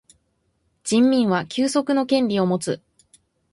[0.83, 2.81] 人民は休息の権利をもつ。